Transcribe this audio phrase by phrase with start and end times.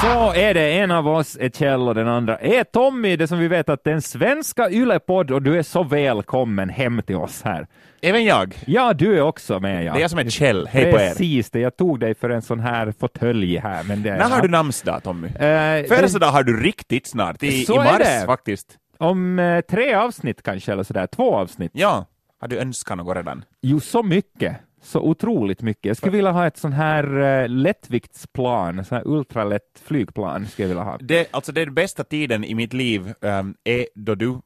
[0.00, 3.38] Så är det, en av oss är Kjell och den andra är Tommy, det som
[3.38, 7.66] vi vet att en svenska yllepodd och du är så välkommen hem till oss här.
[8.02, 8.54] Även jag.
[8.66, 9.92] Ja, du är också med ja.
[9.92, 10.68] Det är jag som är Kjell.
[10.72, 11.08] Hej på er.
[11.08, 13.84] Precis det, jag tog dig för en sån här fåtölj här.
[13.84, 14.42] Men det, När har ja.
[14.42, 15.28] du namnsdag, Tommy?
[15.28, 18.66] Eh, Födelsedag har du riktigt snart, i, i mars faktiskt.
[18.98, 21.70] Om eh, tre avsnitt kanske, eller sådär, två avsnitt.
[21.74, 22.06] Ja,
[22.40, 23.44] har du önskat något redan?
[23.62, 24.56] Jo, så mycket.
[24.82, 25.84] Så otroligt mycket.
[25.84, 30.68] Jag skulle vilja ha ett sån här uh, lättviktsplan, sån här ultralätt flygplan skulle jag
[30.68, 30.98] vilja ha.
[31.00, 34.40] Det, alltså det är den bästa tiden i mitt liv um, är då du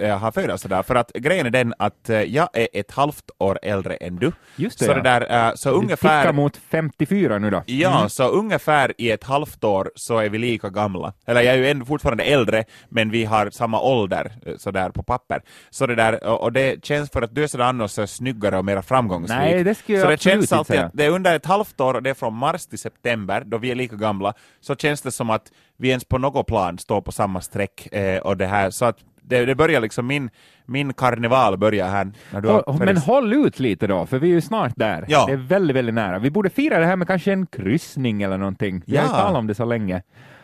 [0.00, 3.58] eh, har födelsedag, för att grejen är den att eh, jag är ett halvt år
[3.62, 4.32] äldre än du.
[4.56, 4.94] Just det, så ja.
[4.94, 6.22] det där, eh, så Vi ungefär...
[6.22, 7.62] tickar mot 54 nu då.
[7.66, 8.08] Ja, Mm.
[8.10, 11.12] så ungefär i ett halvt år så är vi lika gamla.
[11.26, 15.02] Eller jag är ju ändå fortfarande äldre, men vi har samma ålder eh, sådär på
[15.02, 15.42] papper.
[15.70, 18.64] Så det där, och det känns för att du är sådär annars så snyggare och
[18.64, 19.38] mer framgångsrik.
[19.38, 21.94] Nej, det skulle jag så det känns alltid att det är under ett halvt år,
[21.94, 25.12] och det är från mars till september, då vi är lika gamla, så känns det
[25.12, 28.70] som att vi ens på något plan står på samma streck eh, och det här,
[28.70, 28.96] så att
[29.30, 30.30] det, det börjar liksom, min,
[30.66, 34.28] min karneval börjar här när du har Håll- Men håll ut lite då, för vi
[34.30, 35.04] är ju snart där.
[35.08, 35.24] Ja.
[35.26, 36.18] Det är väldigt, väldigt nära.
[36.18, 38.82] Vi borde fira det här med kanske en kryssning eller någonting.
[38.86, 39.10] Vi har Ja.
[39.12, 40.02] talat om det så länge.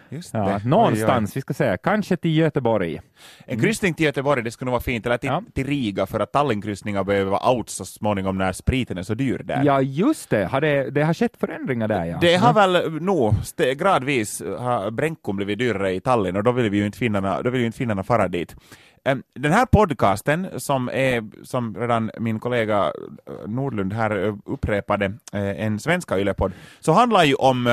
[0.09, 0.47] Just Ja, det.
[0.47, 0.69] Oj, oj.
[0.71, 3.01] någonstans, vi ska säga, kanske till Göteborg.
[3.47, 5.43] En kryssning till Göteborg, det skulle nog vara fint, eller till, Ja.
[5.55, 9.39] till Riga, för att Tallinnkryssningar behöver vara out så småningom när spriten är så dyr
[9.45, 9.63] där.
[9.65, 10.45] Ja, just det.
[10.47, 12.19] Har det, det har skett förändringar där, ja.
[12.21, 13.35] Det har väl nog
[13.77, 17.51] gradvis har Bränkon blivit dyrare i Tallinn och då vill vi ju inte finnarna, då
[17.51, 18.57] vill ju inte finnarna fara dit.
[19.35, 25.65] Den här podcasten, som är, som redan min kollega eh, Nordlund här eh, upprepade, eh,
[25.67, 27.67] en svenska yllepodd, så handlar ju om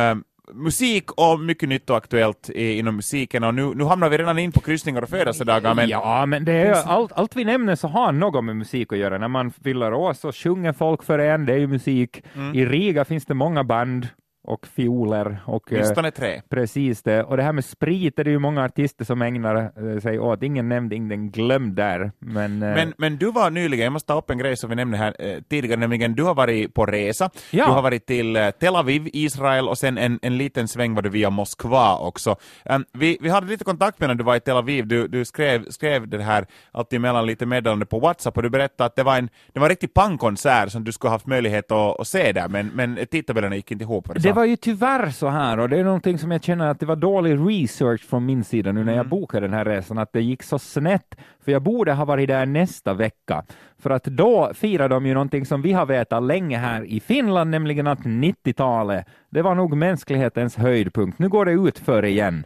[0.54, 4.40] musik och mycket nytt och aktuellt i- inom musiken och nu, nu hamnar vi redan
[4.40, 7.88] in på kryssningar och födelsedagar men Ja, men det är allt, allt vi nämner så
[7.88, 9.18] har något med musik att göra.
[9.18, 12.24] När man fyller år så sjunger folk för en, det är ju musik.
[12.36, 12.56] Mm.
[12.56, 14.08] I Riga finns det många band
[14.44, 16.42] och fioler och eh, åtminstone tre.
[16.50, 17.24] Precis det.
[17.24, 20.44] Och det här med sprit är det ju många artister som ägnar eh, sig åt.
[20.44, 22.12] Ingen nämnd, ingen glömd där.
[22.20, 24.76] Men, eh, Men, men du var nyligen, jag måste ta upp en grej som vi
[24.76, 27.30] nämnde här eh, tidigare, nämligen du har varit på resa.
[27.52, 27.66] Ja.
[27.66, 31.02] Du har varit till eh, Tel Aviv, Israel och sen en, en liten sväng var
[31.02, 32.36] du via Moskva också.
[32.66, 35.26] Em, vi, vi hade lite kontakt med när du var i Tel Aviv, du, du
[35.26, 39.04] skrev, skrev det här alltid emellan lite meddelande på WhatsApp och du berättade att det
[39.04, 42.32] var en, det var en riktig pangkonsert som du skulle haft möjlighet att, att se
[42.32, 44.10] där, men, men tidtabellerna gick inte ihop.
[44.16, 46.80] Det, Det var ju tyvärr så här, och det är någonting som jag känner att
[46.80, 48.96] det var dålig research från min sida nu när Mm.
[48.98, 52.28] jag bokade den här resan, att det gick så snett, för jag borde ha varit
[52.28, 53.44] där nästa vecka,
[53.80, 57.50] för att då firar de ju någonting som vi har vetat länge här i Finland,
[57.50, 61.20] nämligen att 90-talet, det var nog mänsklighetens höjdpunkt.
[61.20, 62.46] Nu går det ut för igen.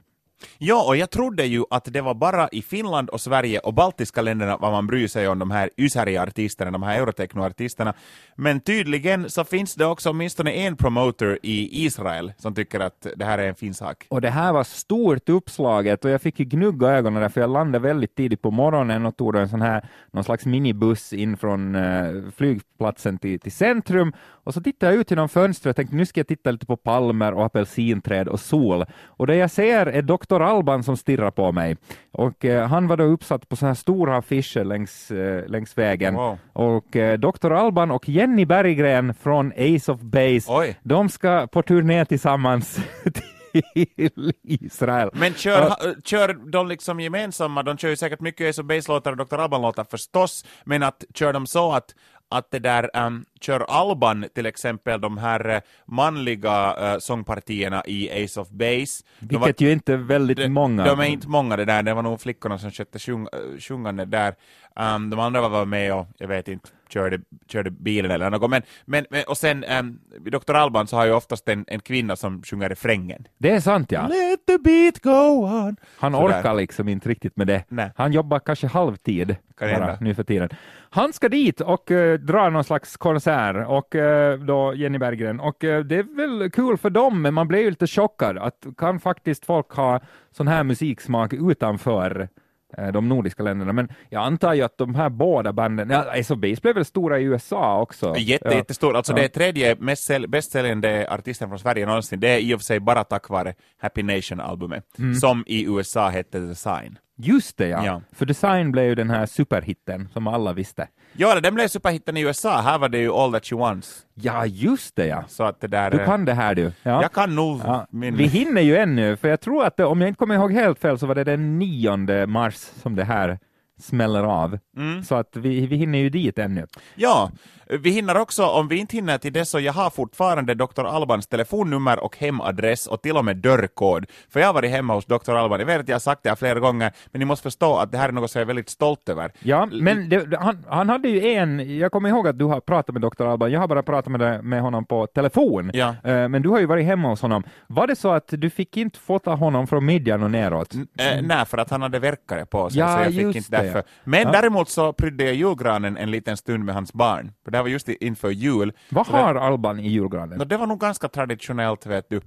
[0.57, 4.21] Ja, och jag trodde ju att det var bara i Finland och Sverige och baltiska
[4.21, 7.93] länderna vad man bryr sig om de här Ysäri-artisterna, de här eurotechno-artisterna.
[8.35, 13.25] Men tydligen så finns det också åtminstone en promoter i Israel som tycker att det
[13.25, 14.05] här är en fin sak.
[14.09, 17.49] Och det här var stort uppslaget och jag fick ju gnugga ögonen där, för jag
[17.49, 21.37] landade väldigt tidigt på morgonen och tog då en sån här, någon slags minibuss in
[21.37, 24.13] från uh, flygplatsen till, till centrum
[24.47, 26.77] och så tittade jag ut genom fönstret och tänkte nu ska jag titta lite på
[26.77, 28.85] palmer och apelsinträd och sol.
[29.05, 30.26] Och det jag ser är Dr.
[30.35, 31.77] Alban som stirrar på mig.
[32.11, 36.13] Och eh, han var då uppsatt på så här stora affischer längs, eh, längs vägen.
[36.15, 36.37] Wow.
[36.53, 37.51] Och eh, Dr.
[37.51, 40.79] Alban och Jenny Berggren från Ace of Base, Oj.
[40.83, 42.79] de ska på turné tillsammans
[43.13, 45.09] till Israel.
[45.13, 49.11] Men kör, ha- kör de liksom gemensamma, de kör ju säkert mycket Ace of Base-låtar
[49.11, 49.37] och Dr.
[49.37, 51.95] Alban-låtar förstås, men att kör de så att
[52.29, 58.23] att det där, um, kör Alban till exempel de här eh, manliga uh, sångpartierna i
[58.23, 59.03] Ace of Base.
[59.19, 60.83] De var- Vilket ju inte är väldigt de, många.
[60.85, 64.05] De är inte många det där, det var nog flickorna som skötte sjung, äh, sjungande
[64.05, 64.35] där.
[64.79, 68.49] Um, de andra var med och, jag vet inte, körde, körde bilen eller något.
[68.49, 70.53] Men, men, men, och sen, um, i Dr.
[70.53, 73.27] Alban så har ju oftast en, en kvinna som sjunger refrängen.
[73.37, 74.07] Det är sant ja.
[74.07, 75.75] Let the beat go on.
[75.97, 76.39] Han Sådär.
[76.39, 77.63] orkar liksom inte riktigt med det.
[77.69, 77.91] Nej.
[77.95, 80.49] Han jobbar kanske halvtid Kan bara, nu för tiden.
[80.89, 83.26] Han ska dit och eh, dra någon slags konsert
[83.65, 87.47] och eh, då Jenny Berggren och eh, det är väl kul för dem men man
[87.47, 89.99] blir ju lite chockad att kan faktiskt folk ha
[90.31, 92.29] sån här musiksmak utanför
[92.77, 93.73] eh, de nordiska länderna.
[93.73, 96.03] Men jag antar ju att de här båda banden, ja,
[96.35, 98.15] Base blev väl stora i USA också?
[98.17, 98.55] Jätte, ja.
[98.55, 98.95] jättestor.
[98.95, 99.21] Alltså Ja.
[99.21, 102.19] det tredje mest bäst säljande artisten från Sverige någonsin.
[102.19, 105.15] Det är i och för sig bara tack vare Happy Nation-albumet, Mm.
[105.15, 106.97] som i USA hette The Sign.
[107.19, 107.85] Just det ja.
[107.85, 108.01] Ja.
[108.11, 110.87] för Design blev ju den här superhitten som alla visste.
[111.13, 112.61] Ja, den blev superhitten i USA.
[112.61, 114.05] Här var det ju All That She Wants.
[114.13, 115.23] Ja, just det ja.
[115.27, 115.91] Så att det där...
[115.91, 116.71] Du eh, kan det här du.
[116.83, 117.01] Ja.
[117.01, 118.15] Jag kan nog Ja, min...
[118.15, 120.79] Vi hinner ju ännu, för jag tror att det, om jag inte kommer ihåg helt
[120.79, 123.39] fel så var det den 9 mars som det här
[123.79, 124.59] smäller av.
[124.77, 125.03] Mm.
[125.03, 126.67] Så att vi, vi hinner ju dit ännu.
[126.95, 127.31] Ja,
[127.69, 130.85] vi hinner också, om vi inte hinner till det så jag har fortfarande Dr.
[130.85, 134.05] Albans telefonnummer och hemadress och till och med dörrkod.
[134.29, 135.31] För jag har varit hemma hos Dr.
[135.35, 137.75] Alban, jag vet att jag har sagt det här flera gånger, men ni måste förstå
[137.77, 139.31] att det här är något som jag är väldigt stolt över.
[139.39, 142.93] Ja, men det, han, han hade ju en, jag kommer ihåg att du har pratat
[142.93, 143.23] med Dr.
[143.25, 145.95] Alban, jag har bara pratat med, med honom på telefon, Ja.
[146.03, 147.43] Eh, men du har ju varit hemma hos honom.
[147.67, 150.73] Var det så att du fick inte fota honom från midjan och neråt?
[150.75, 150.81] Eh,
[151.21, 153.83] nej, för att han hade verkare på sig, Ja, så jag fick inte därför.
[154.03, 154.31] Men Ja.
[154.31, 157.89] däremot så prydde jag julgranen en liten stund med hans barn, det här var just
[157.89, 158.73] inför jul.
[158.89, 160.37] Vad Så det- har Alban i julgranen?
[160.37, 162.21] Nå, det var nog ganska traditionellt, vet du,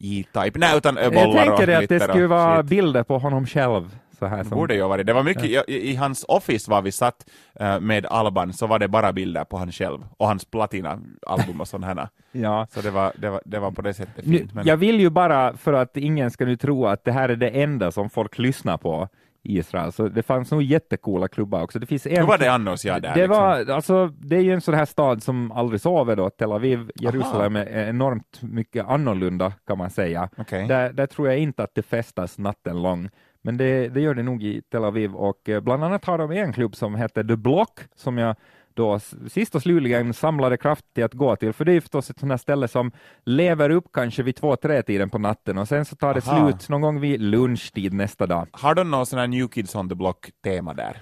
[0.00, 0.58] J-type.
[0.58, 2.66] Nej, utan bollar Jag tänker det att det skulle vara skit.
[2.66, 3.96] bilder på honom själv.
[4.18, 5.06] Så här som, borde ju varit.
[5.06, 7.26] Det var mycket, i, i hans office var vi satt
[7.60, 11.68] eh, med Alban, så var det bara bilder på han själv och hans platina-album och
[11.68, 12.08] sådana här.
[12.32, 12.66] ja.
[12.70, 14.54] Så det var, det, var, det var på det sättet Nu, fint.
[14.54, 17.36] Men, Jag vill ju bara, för att ingen ska nu tro att det här är
[17.36, 19.08] det enda som folk lyssnar på
[19.46, 21.78] Israel, så det fanns nog jättecoola klubbar också.
[21.78, 22.16] Det finns en...
[22.16, 23.14] Hur var det annars jag där?
[23.14, 23.36] Det, liksom?
[23.36, 26.90] var, alltså, det är ju en sån här stad som aldrig sover då, Tel Aviv,
[26.94, 30.28] Jerusalem är enormt mycket annorlunda kan man säga.
[30.36, 30.68] Okej.
[30.68, 33.08] Där, där tror jag inte att det festas natten lång.
[33.42, 36.30] Men det, det gör det nog i Tel Aviv och eh, bland annat har de
[36.30, 38.36] en klubb som heter The Block som jag
[38.76, 42.18] då sist och slutligen samlade kraft till att gå till, för det är förstås ett
[42.18, 42.92] sånt här ställe som
[43.24, 46.48] lever upp kanske vid två, tre tiden på natten och sen så tar det Aha.
[46.48, 48.48] slut någon gång vid lunchtid nästa dag.
[48.52, 50.98] Har de någon sån här New Kids on the Block-tema där?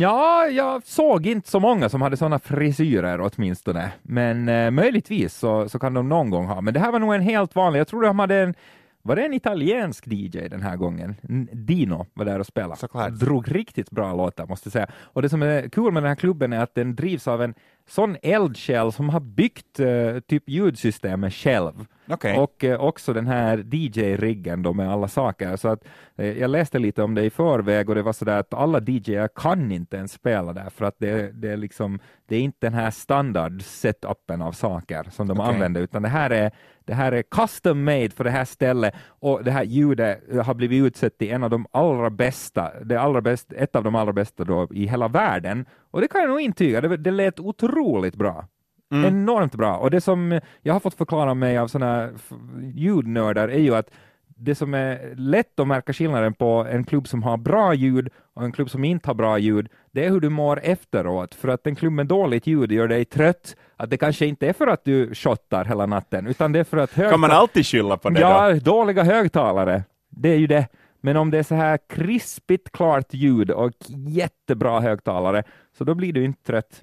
[0.00, 5.68] Ja, jag såg inte så många som hade sådana frisyrer åtminstone, men eh, möjligtvis så,
[5.68, 6.60] så kan de någon gång ha.
[6.60, 8.54] Men det här var nog en helt vanlig, jag tror de hade en
[9.02, 11.14] var det en italiensk DJ den här gången?
[11.52, 12.76] Dino var där och spelade.
[12.76, 13.12] Såklart.
[13.12, 14.86] Drog riktigt bra låtar måste jag säga.
[14.94, 17.54] Och det som är kul med den här klubben är att den drivs av en
[17.92, 21.86] sån eldsjäl som har byggt eh, typ ljudsystemet själv.
[22.08, 22.38] Okej.
[22.38, 25.56] Och eh, också den här DJ-riggen då med alla saker.
[25.56, 25.84] Så att,
[26.16, 29.28] eh, jag läste lite om det i förväg och det var sådär att alla DJer
[29.34, 32.74] kan inte ens spela där för att det, det, är, liksom, det är inte den
[32.74, 35.54] här standard setupen av saker som de Okej.
[35.54, 36.50] använder utan det här är
[36.84, 40.84] det här är custom made för det här stället och det här ljudet har blivit
[40.84, 44.44] utsett till en av de allra bästa, det allra bäst, ett av de allra bästa
[44.44, 45.66] då i hela världen.
[45.90, 47.81] Och det kan jag nog intyga, det, det lät otroligt
[48.16, 48.46] bra.
[48.92, 49.04] Mm.
[49.04, 49.76] Enormt bra.
[49.76, 52.10] Och det som jag har fått förklara mig av sådana
[52.74, 53.90] ljudnördar är ju att
[54.44, 58.44] det som är lätt att märka skillnaden på en klubb som har bra ljud och
[58.44, 61.34] en klubb som inte har bra ljud, det är hur du mår efteråt.
[61.34, 64.52] För att en klubb med dåligt ljud gör dig trött, att det kanske inte är
[64.52, 67.96] för att du shottar hela natten, utan det är för att Kan man alltid skylla
[67.96, 68.26] på det då?
[68.26, 69.84] Ja, dåliga högtalare.
[70.10, 70.68] Det är ju det.
[71.00, 73.72] Men om det är så här krispigt klart ljud och
[74.06, 75.42] jättebra högtalare,
[75.78, 76.82] så då blir du inte trött.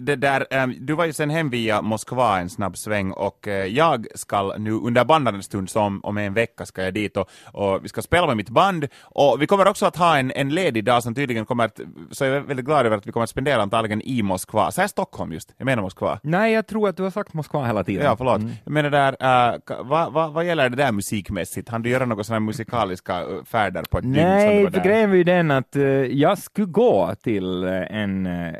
[0.00, 3.66] Det där, ehm, du var ju sen hem via Moskva en snabb sväng och eh,
[3.66, 7.84] jag ska nu under bandande stund, som om en vecka ska jag dit och, och
[7.84, 10.84] vi ska spela med mitt band och vi kommer också att ha en, en ledig
[10.84, 11.80] dag som tydligen kommer att,
[12.10, 14.70] så jag är väldigt glad över att vi kommer att spendera antagligen i Moskva.
[14.70, 16.20] Så här Stockholm just, jag menar Moskva.
[16.22, 18.04] Nej, jag tror att du har sagt Moskva hela tiden.
[18.04, 18.40] Ja, förlåt.
[18.64, 21.68] Men det där, äh, ka- vad va, vad gäller det där musikmässigt?
[21.68, 25.16] Han du göra några sådana musikaliska äh, färder på ett dygn Nej, för grejen var
[25.16, 28.54] ju den att eh, jag skulle gå till eh, en, eh,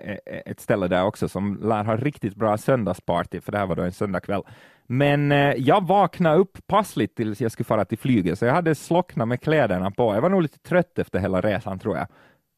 [0.46, 3.83] ett ställe där också som lär ha riktigt bra söndagsparty, för det här var då
[3.83, 4.43] en söndagkväll.
[4.87, 8.75] Men eh, jag vaknade upp passligt tills jag skulle fara till flyget, så jag hade
[8.75, 10.15] slocknat med kläderna på.
[10.15, 12.07] Jag var nog lite trött efter hela resan, tror jag.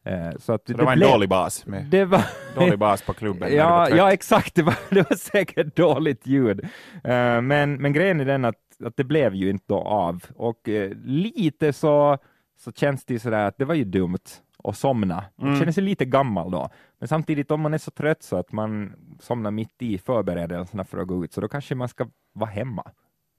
[0.04, 2.24] Eh, så att Så det var en blev- dålig bas, med, Det var...
[2.54, 3.54] dålig bas på klubben.
[3.56, 4.54] Ja, ja, exakt.
[4.54, 6.60] Det var, det var säkert dåligt ljud.
[7.04, 10.24] Eh, men, men grejen är den att, att det blev ju inte då av.
[10.36, 12.18] Och eh, lite så,
[12.58, 14.18] så känns det ju sådär att det var ju dumt
[14.64, 15.24] att somna.
[15.36, 15.58] Man Mm.
[15.60, 16.70] känner sig lite gammal då.
[17.00, 20.98] Men samtidigt om man är så trött så att man somnar mitt i förberedelserna för
[20.98, 22.90] att gå ut, så då kanske man ska vara hemma,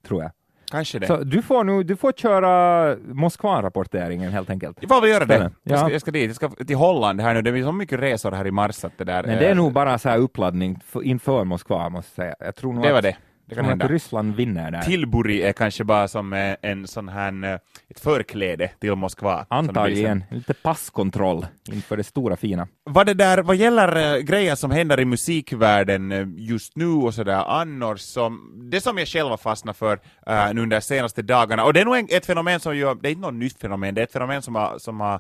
[0.08, 0.32] tror jag.
[0.72, 1.08] Kanske det.
[1.08, 4.78] Så du får, nu, du får köra Moskva-rapporteringen helt enkelt.
[4.82, 5.52] Jag får väl göra det.
[5.64, 5.92] Jag, ska, Ja.
[5.92, 7.42] jag ska dit, jag ska till Holland här nu.
[7.42, 9.24] Det är så mycket resor här i mars att det där...
[9.24, 12.46] Men det är eh, nog bara så här uppladdning för, inför Moskva, måste jag säga.
[12.46, 13.18] Jag tror nog Det var att, det.
[13.52, 13.88] Det kan hända.
[13.88, 14.82] Ryssland vinner där.
[14.82, 19.46] Tilbury är kanske bara som eh, en sån här, eh, ett förkläde till Moskva.
[19.50, 22.68] Antagligen lite passkontroll inför det stora fina.
[22.84, 27.14] Vad det där, vad gäller äh, grejer som händer i musikvärlden eh, just nu och
[27.14, 31.22] sådär annars, som, det som jag själv har fastnat för äh, nu under de senaste
[31.22, 33.96] dagarna, och det är nog ett fenomen som ju, det är inte något nytt fenomen,
[33.96, 35.20] det är ett fenomen som har, som har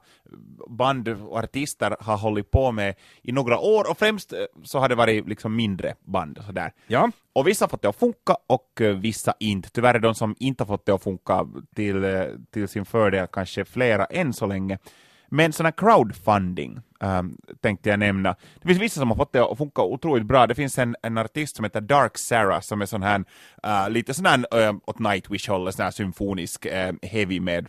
[0.69, 4.89] band och artister har hållit på med i några år, och främst eh, så har
[4.89, 6.71] det varit liksom mindre band och sådär.
[6.88, 8.17] Ja, Och vissa har fått det att funka
[8.48, 9.70] och eh, vissa inte.
[9.70, 12.24] Tyvärr är de som inte har fått det att funka till, eh,
[12.54, 14.78] till sin fördel kanske flera än så länge.
[15.34, 18.36] Men sån här crowdfunding ehm, tänkte jag nämna.
[18.62, 20.48] Det finns vissa som har fått det att funka otroligt bra.
[20.48, 23.24] Det finns en, en artist som heter Dark Sarah som är sån här,
[23.63, 27.68] eh, lite sån här uh, åt Nightwish-hållet, sån här symfonisk eh, heavy med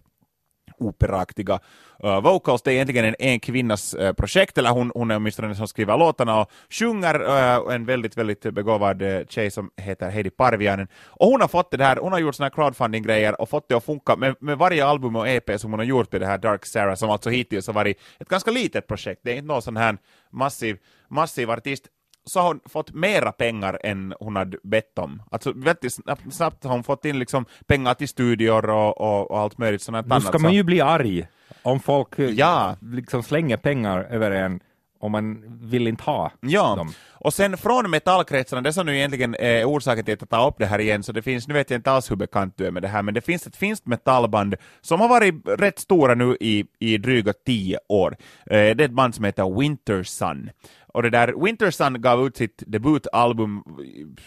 [0.86, 1.60] operaktiga
[2.04, 2.62] uh, vocals.
[2.62, 5.68] Det är egentligen en, en kvinnas uh, projekt, eller hon, hon är åtminstone den som
[5.68, 10.88] skriver låtarna och sjunger, uh, en väldigt, väldigt begåvad uh, tjej som heter Heidi Parvianen.
[11.06, 13.74] Och hon har fått det här, hon har gjort såna här crowdfunding-grejer och fått det
[13.74, 16.38] att funka med, med varje album och EP som hon har gjort med det här
[16.38, 19.20] Dark Sarah, som alltså hittills har varit ett ganska litet projekt.
[19.24, 19.98] Det är inte någon sån här
[20.30, 21.88] massiv, massiv artist
[22.24, 25.22] så har hon fått mera pengar än hon hade bett om.
[25.30, 29.38] Alltså väldigt snabbt, snabbt har hon fått in liksom pengar till studior och, och, och
[29.38, 31.26] allt möjligt sånt Nu ska man ju bli arg
[31.62, 32.76] om folk ja.
[32.80, 34.60] liksom slänger pengar över en
[35.02, 36.76] och man vill inte ha ja.
[36.76, 36.92] dem.
[37.12, 40.58] Och sen från metallkretsarna, det som nu egentligen är orsaken till att jag tar upp
[40.58, 42.70] det här igen, så det finns, nu vet jag inte alls hur bekant du är
[42.70, 46.36] med det här, men det finns ett finskt metallband som har varit rätt stora nu
[46.40, 48.16] i, i dryga tio år.
[48.46, 50.50] Det är ett band som heter Winter Sun.
[50.86, 53.62] Och det där, Winter Sun gav ut sitt debutalbum,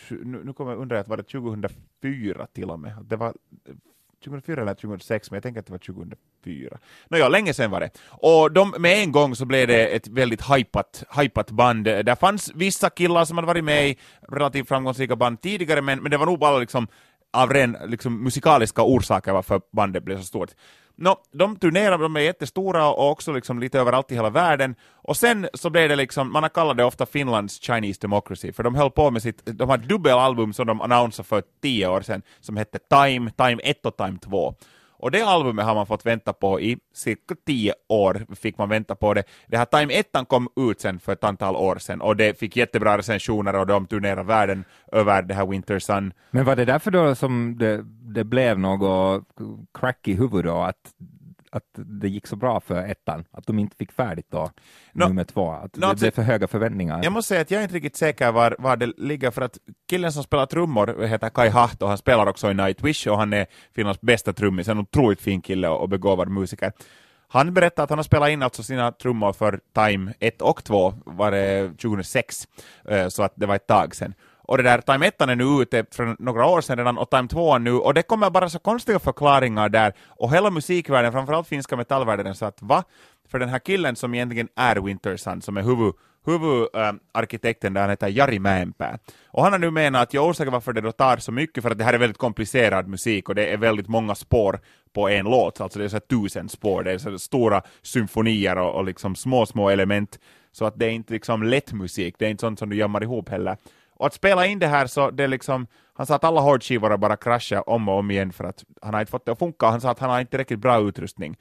[0.10, 2.94] nu, nu kommer jag undra, att var det 2004 till och med?
[3.10, 3.34] Det var
[4.26, 6.78] 2004 eller 2006, men jag tänker att det var 2004.
[7.10, 7.90] Nåja, länge sedan var det.
[8.10, 11.84] Och de, med en gång så blev det ett väldigt hypat, hypat band.
[11.84, 13.98] Det fanns vissa killar som hade varit med i
[14.30, 16.88] relativt framgångsrika band tidigare, men, men det var nog bara liksom
[17.36, 20.52] av ren liksom, musikaliska orsaker varför bandet blev så stort.
[20.98, 24.76] No, de turnerar, de är jättestora och också liksom lite överallt i hela världen.
[24.94, 28.64] Och sen så blev det liksom, man har kallat det ofta Finlands Chinese Democracy, för
[28.64, 32.02] de höll på med sitt, de har ett dubbelalbum som de annonsade för tio år
[32.02, 34.56] sedan, som hette Time, Time 1 och Time 2.
[35.06, 38.96] Och det albumet har man fått vänta på i cirka tio år, fick man vänta
[38.96, 39.24] på det.
[39.48, 42.58] Det här Time 1 kom ut sen för ett antal år sedan och det fick
[42.58, 46.14] jättebra recensioner och de turnerade världen över det här Winter Sun.
[46.32, 47.84] Men var det därför då som det,
[48.16, 49.24] det blev något
[49.74, 50.94] crack i huvudet då, att
[51.56, 54.52] att det gick så bra för ettan, att de inte fick färdigt då,
[54.94, 57.04] no, nummer två, att no, det blev för höga förväntningar.
[57.04, 59.58] Jag måste säga att jag är inte riktigt säker var, var det ligger, för att
[59.90, 63.34] killen som spelar trummor heter Kai Haht och han spelar också i Nightwish och han
[63.34, 63.46] är
[63.76, 66.72] Finlands bästa trummis, en otroligt fin kille och begåvad musiker.
[67.28, 70.94] Han berättade att han har spelat in alltså sina trummor för Time 1 och 2,
[71.06, 72.48] var det 2006,
[72.90, 74.14] eh, så att det var ett tag sedan.
[74.48, 77.28] Och det där Time 1 är nu ute för några år sedan redan och Time
[77.28, 81.76] 2 nu och det kommer bara så konstiga förklaringar där och hela musikvärlden, framförallt finska
[81.76, 82.84] metallvärlden, sa att va?
[83.30, 85.94] För den här killen som egentligen är Wintersun, som är huvud
[86.26, 89.00] huvudarkitekten ähm, där han heter Jari Mäenpää.
[89.28, 91.72] Och han har nu menat att jag orsaken varför det då tar så mycket, för
[91.72, 94.60] att det här är väldigt komplicerad musik och det är väldigt många spår
[94.94, 98.76] på en låt, alltså det är så tusen spår, det är så stora symfonier och,
[98.76, 100.20] och liksom små, små element,
[100.52, 103.04] så att det är inte liksom lätt musik, det är inte sånt som du gömmer
[103.04, 103.58] ihop heller.
[103.96, 107.18] Och att spela in det här så det liksom, han sa att alla hårdskivor bara
[107.18, 109.82] kraschar om och om igen för att han har inte fått det att funka, han
[109.82, 111.38] sa att han har inte riktigt bra utrustning.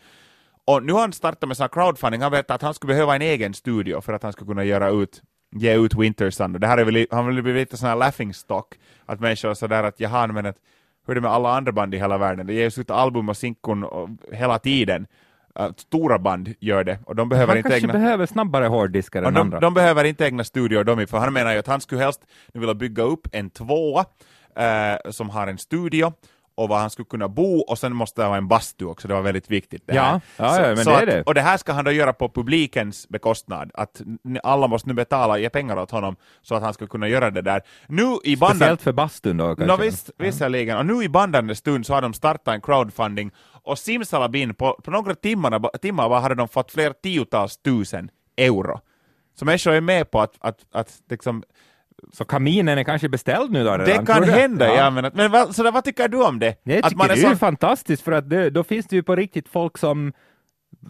[0.67, 3.23] Och nu har han startat med sån crowdfunding, han vet att han skulle behöva en
[3.23, 5.23] egen studio för att han skulle kunna göra ut
[5.57, 6.53] ge ut Wintersun.
[6.53, 8.75] Det här är väl, han vill bli lite sån här laughing stock,
[9.07, 10.57] att människor är sådär att jaha, men att,
[11.07, 12.47] hur är det med alla andra band i hela världen?
[12.47, 13.87] Det ges ut album och sinkon
[14.33, 15.07] hela tiden
[15.61, 16.99] uh, stora band gör det.
[17.05, 17.93] Och de behöver han inte kanske egna...
[17.93, 19.61] behöver snabbare hårddiskar än de, andra.
[19.61, 22.21] de behöver inte egna studior, de, för han menar ju att han skulle helst
[22.53, 24.01] vilja bygga upp en tvåa
[24.59, 26.13] uh, som har en studio
[26.55, 29.15] och var han skulle kunna bo och sen måste det ha en bastu också, det
[29.15, 29.83] var väldigt viktigt.
[29.87, 31.23] Det ja, ja, ja, men så det är är det.
[31.23, 34.03] Och det här ska han då göra på publikens bekostnad, att
[34.43, 37.43] alla måste nu betala, ge pengar åt honom så att han ska kunna göra det
[37.43, 37.63] där.
[37.87, 38.57] Nu i bandan...
[38.57, 39.77] Speciellt för bastun då kanske?
[39.77, 40.79] No, visst, visserligen.
[40.79, 43.31] Och nu i bandande stund så har de startat en crowdfunding
[43.63, 48.81] och simsalabin, på, på några timmar, timmar bara hade de fått flera tiotals tusen euro.
[49.39, 51.43] Så människor är med på att, att, att liksom,
[52.13, 54.05] så kaminen är kanske beställd nu då redan?
[54.05, 54.75] Det kan hända, ja.
[54.75, 54.91] ja.
[54.91, 56.47] men, men vad, så vad tycker du om det?
[56.63, 57.37] Jag tycker att man är det är så...
[57.37, 60.13] fantastiskt, för att det, då finns det ju på riktigt folk som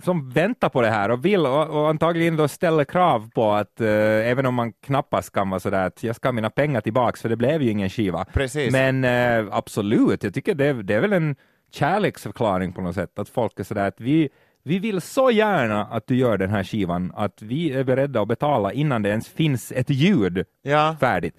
[0.02, 3.80] som väntar på det här och vill och, och antagligen då ställer krav på att
[3.80, 3.88] uh,
[4.30, 7.28] även om man knappast kan vara sådär att jag ska ha mina pengar tillbaks för
[7.28, 8.25] det blev ju ingen skiva.
[8.25, 8.73] Precis.
[8.73, 11.37] Men uh, absolut, jag tycker det, det är väl en
[11.73, 14.28] kärleksförklaring på något sätt att folk är sådär att vi,
[14.64, 18.28] vi vill så gärna att du gör den här skivan att vi är beredda att
[18.28, 20.97] betala innan det ens finns ett ljud ja.
[21.00, 21.35] färdigt.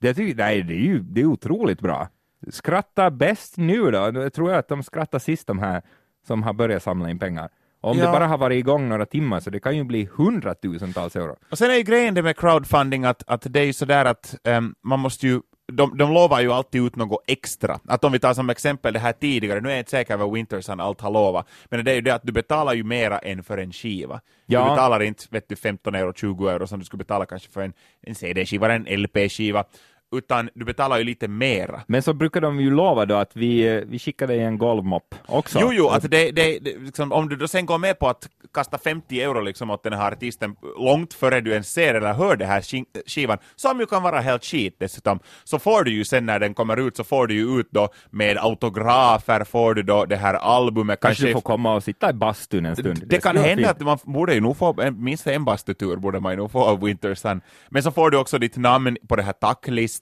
[0.00, 2.08] Det, nej, det är ju det är otroligt bra.
[2.50, 4.10] Skratta bäst nu då.
[4.14, 5.82] Jag tror att de skrattar sist de här
[6.26, 7.48] som har börjat samla in pengar.
[7.80, 8.06] Om ja.
[8.06, 11.36] det bara har varit igång några timmar så det kan ju bli hundratusentals euro.
[11.50, 14.36] Och sen är ju grejen det med crowdfunding att, att det är ju sådär att
[14.44, 17.80] um, man måste ju de, de lovar ju alltid ut något extra.
[17.88, 20.32] Att om vi tar som exempel det här tidigare, nu är jag inte säker vad
[20.32, 23.42] Winterson allt har lovat, men det är ju det att du betalar ju mera än
[23.42, 24.20] för en skiva.
[24.46, 24.64] Ja.
[24.64, 27.60] Du betalar inte vet du, 15 euro, 20 euro som du skulle betala kanske för
[27.60, 27.72] en,
[28.02, 29.64] en CD-skiva, en LP-skiva.
[30.12, 31.80] Utan du betalar ju lite mera.
[31.86, 35.58] Men så brukar de ju lova då att vi, vi skickar dig en golvmopp också.
[35.62, 38.28] Jo, jo, alltså det, det, det, liksom, om du då sen går med på att
[38.54, 42.36] kasta 50 euro liksom åt den här artisten långt före du ens ser eller hör
[42.36, 46.04] det här ski- skivan, som ju kan vara helt skit dessutom, så får du ju
[46.04, 49.82] sen när den kommer ut så får du ju ut då med autografer, får du
[49.82, 53.02] då det här albumet, Kanske kanske du får komma och sitta i bastun en stund.
[53.06, 53.76] det, kan skulle vara hända fint.
[53.80, 56.80] att man borde ju nog få, minst en bastutur borde man ju nog få av
[56.84, 57.40] Winter Sun.
[57.68, 59.99] Men så får du också ditt namn på den här tacklistan.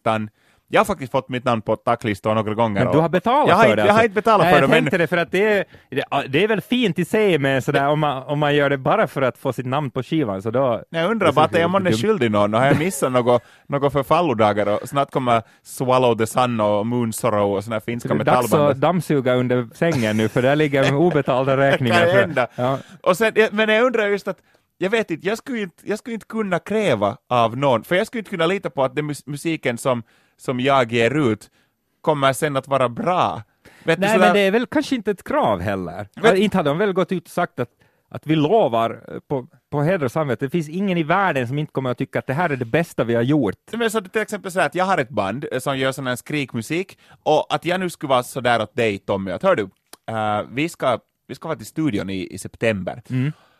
[0.70, 2.84] Jag har faktiskt fått mitt namn på tacklistan några gånger.
[2.84, 3.82] Men du har betalat jag har för det?
[3.82, 4.04] Jag har alltså.
[4.04, 6.44] inte betalat Nej, för det, jag men tänkte det för att det är, det, det
[6.44, 9.22] är väl fint i sig med sådär om man, om man gör det bara för
[9.22, 10.82] att få sitt namn på skivan, så då...
[10.90, 12.00] jag undrar bara att är är dumt.
[12.02, 16.86] skyldig någon har jag missat något, något förfallodagar och snart kommer Swallow the Sun och
[16.86, 18.70] Moon Sorrow och här finska Det är dags metallband.
[18.70, 21.98] att dammsuga under sängen nu, för där ligger obetalda räkningar.
[22.04, 22.46] kan för- hända.
[22.56, 22.78] Ja.
[23.02, 24.38] Och sen, jag- men jag undrar just att
[24.78, 28.06] jag vet inte, jag skulle inte, jag skulle inte kunna kräva av någon, för jag
[28.06, 30.02] skulle inte kunna lita på att den mus- musiken som,
[30.36, 31.50] som jag ger ut
[32.00, 33.42] kommer sen att vara bra.
[33.84, 36.08] Vet du, Nej, sådär- men det är väl kanske inte ett krav heller.
[36.14, 37.68] Men- inte hade de väl gått ut och sagt att,
[38.08, 41.58] att vi lovar eh, på, på heder och samvete, det finns ingen i världen som
[41.58, 43.54] inte kommer att tycka att det här är det bästa vi har gjort.
[43.72, 46.16] Men så till exempel så att jag har ett band eh, som gör sån här
[46.16, 49.62] skrikmusik och att jag nu skulle vara så där åt dig Tommy, att hör du,
[50.10, 53.02] eh, vi, ska, vi ska vara till studion i, i september.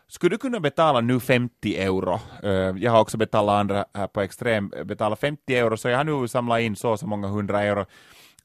[0.09, 2.19] Skulle du kunna betala nu 50 euro?
[2.43, 5.97] Eh, jag har också betalat andra här på Extrem, eh, betala 50 euro, så jag
[5.97, 7.85] har nu samlat in så och så många hundra euro.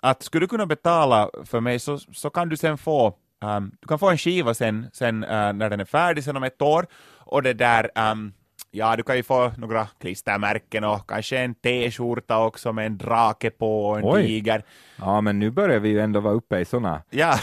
[0.00, 3.88] Att skulle du kunna betala för mig så, så kan du sen få ehm, du
[3.88, 6.86] kan få en skiva sen, sen eh, när den är färdig, sen om ett år,
[7.18, 8.32] och det där ehm,
[8.76, 13.50] Ja, du kan ju få några klistermärken och kanske en t-skjorta också med en drake
[13.50, 14.26] på och en Oj.
[14.26, 14.64] tiger.
[14.96, 17.02] Ja, men nu börjar vi ju ändå vara uppe i sådana.
[17.10, 17.38] Ja,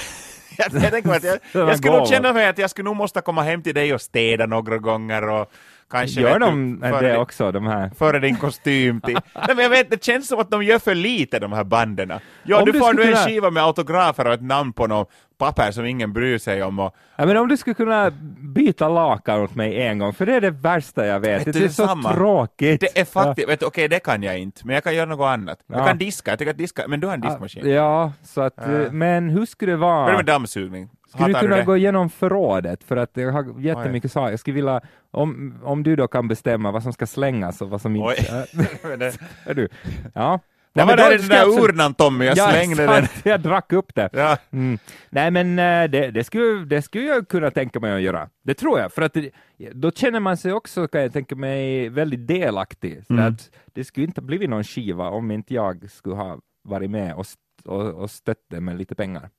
[0.58, 0.74] jag,
[1.06, 3.76] jag, jag, jag skulle nog känna mig att jag skulle nog måste komma hem till
[3.76, 5.52] dig och städa några gånger och
[5.92, 6.22] kanske...
[6.22, 7.92] Gör de du, det din- också, de här?
[8.00, 9.14] Före din kostym till...
[9.36, 12.14] Nej, men jag vet, det känns som att de gör för lite de här banden.
[12.44, 14.88] Ja, Om du du får nu en kunna- skiva med autografer och ett namn på
[14.88, 18.90] något papper som ingen bryr sig om och Ja, men om du skulle kunna byta
[18.90, 21.48] lakan åt mig en gång, för det är det värsta jag vet.
[21.48, 22.82] Vet det du, är så tråkigt.
[22.82, 25.60] Det är faktiskt, du, okej det kan jag inte, men jag kan göra något annat.
[25.68, 25.86] Jag Ja.
[25.86, 27.70] kan diska, jag tycker att diska, men du har en diskmaskin.
[27.70, 28.66] Ja, ja, så att, Ja.
[28.92, 30.16] men hur skulle det vara?
[30.16, 30.90] med dammsugning?
[31.14, 31.64] Skulle du kunna det?
[31.64, 32.84] gå igenom förrådet?
[32.84, 34.30] För att jag har jättemycket saker.
[34.32, 37.82] Jag skulle vilja, om, om du då kan bestämma vad som ska slängas och vad
[37.82, 38.16] som Oj.
[38.54, 38.96] inte...
[38.98, 39.68] Det- är du?
[40.14, 40.40] Ja.
[40.74, 43.10] Det Nej, var då där i den där absolut- urnan Tommy, jag ja, slängde sant.
[43.24, 43.32] den.
[43.32, 44.10] Jag drack upp det.
[44.14, 44.38] Ja.
[44.52, 44.78] Mm.
[45.10, 48.30] Nej, men eh, det, det, skulle, det skulle jag kunna tänka mig att göra.
[48.44, 49.30] Det tror jag, för att det,
[49.74, 53.04] då känner man sig också, kan jag tänka mig, väldigt delaktig.
[53.08, 53.26] Så Mm.
[53.28, 57.26] att det skulle inte blivit någon skiva om inte jag skulle ha varit med och,
[57.66, 59.30] och, och stött det med lite pengar.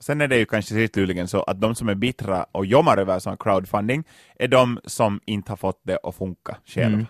[0.00, 3.18] Sen är det ju kanske slutligen så att de som är bittra och jommar över
[3.18, 4.04] sån crowdfunding
[4.38, 7.06] är de som inte har fått det att funka själva, Mm.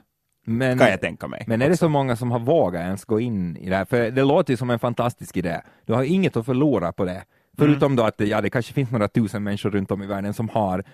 [0.47, 1.45] Men, kan jag tänka mig.
[1.47, 3.85] men är det så många som har vågat ens gå in i det här?
[3.85, 5.61] För det låter ju som en fantastisk idé.
[5.87, 7.25] Du har inget att förlora på det.
[7.59, 7.97] Förutom Mm.
[7.97, 10.85] då att ja, det kanske finns några tusen människor runt om i världen som har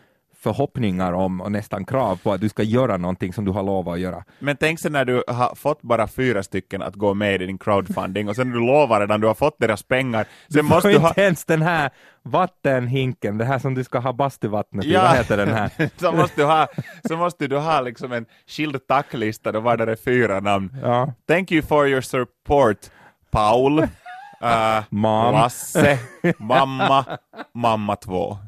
[0.42, 3.94] förhoppningar om och nästan krav på att du ska göra någonting som du har lovat
[3.94, 4.24] att göra.
[4.38, 7.58] Men tänk sen när du har fått bara fyra stycken att gå med i din
[7.58, 10.98] crowdfunding och sen du lovar redan du har fått deras pengar, sen måste får du
[10.98, 11.08] ha...
[11.08, 11.90] inte ens den här
[12.22, 15.02] vattenhinken, det här som du ska ha bastuvattnet i, Ja.
[15.02, 15.70] vad heter den här?
[16.00, 16.68] så, måste du ha,
[17.08, 20.76] så måste du ha liksom en skild tacklista då var det fyra namn.
[20.82, 21.12] Ja.
[21.28, 22.78] Thank you for your support,
[23.30, 23.78] Paul,
[24.42, 25.32] uh, Mom.
[25.34, 25.98] Lasse,
[26.38, 27.04] mamma,
[27.54, 28.38] mamma två.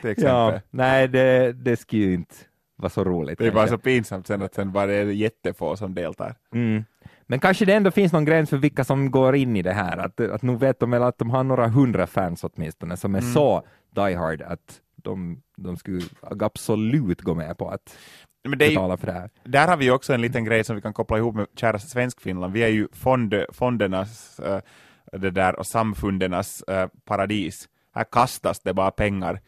[0.00, 0.30] Till exempel.
[0.54, 2.34] ja, nej det, det skulle ju inte
[2.76, 3.38] vara så roligt.
[3.38, 6.34] Det är bara så pinsamt sen att sen bara det är jättefå som deltar.
[6.54, 6.84] Mm.
[7.26, 9.96] Men kanske det ändå finns någon gräns för vilka som går in i det här,
[9.98, 13.18] att, att nu vet de väl att de har några hundra fans åtminstone som är
[13.20, 13.32] Mm.
[13.32, 13.62] så
[13.94, 17.96] die hard att de, de skulle absolut gå med på att
[18.44, 19.30] Men det betala för det här.
[19.44, 22.52] där har vi också en liten grej som vi kan koppla ihop med kära Svenskfinland.
[22.52, 24.60] Vi är ju fond, fondernas eh,
[25.12, 27.68] det där, och samfundernas eh, paradis.
[27.94, 29.40] Här kastas det bara pengar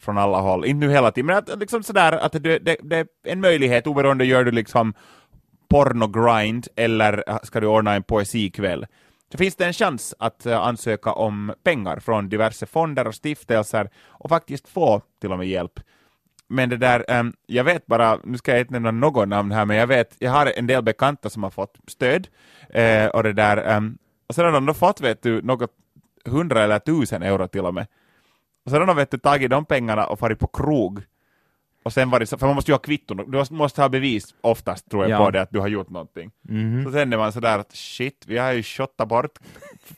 [0.00, 0.64] från alla håll.
[0.64, 3.86] Inte nu hela tiden, men att, liksom sådär, att det, det, det är en möjlighet
[3.86, 4.94] oberoende gör du liksom
[5.68, 8.86] pornogrind eller ska du ordna en poesikväll.
[9.32, 13.90] Så finns det en chans att eh, ansöka om pengar från diverse fonder och stiftelser
[14.06, 15.80] och faktiskt få till och med hjälp.
[16.48, 19.64] Men det där, um, jag vet bara, nu ska jag inte nämna något namn här,
[19.64, 22.28] men jag vet, jag har en del bekanta som har fått stöd,
[22.76, 25.70] uh, och det där, um, och sen har de fått, vet du, något
[26.24, 27.86] hundra eller tusen euro till och med.
[28.64, 31.02] Och sen har de, vet du, tagit de pengarna och farit på krog.
[31.82, 34.34] Och sen var det så, för man måste ju ha kvitton, du måste ha bevis
[34.40, 35.24] oftast, tror jag, Ja.
[35.24, 36.30] på det, att du har gjort någonting.
[36.42, 36.84] Mhm.
[36.84, 39.38] Så sen är man sådär att shit, vi har ju shottat bort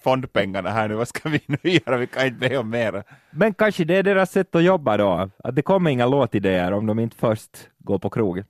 [0.02, 1.96] fondpengarna här nu, vad ska vi nu göra?
[1.96, 3.02] Vi kan inte be om mera.
[3.30, 6.86] Men kanske det är deras sätt att jobba då, att det kommer inga låtidéer om
[6.86, 8.42] de inte först går på krog.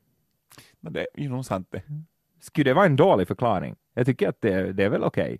[0.80, 1.82] Men det är ju nog sant det.
[2.40, 3.76] skulle det vara en dålig förklaring?
[3.94, 5.38] Jag tycker att det, det är väl okej.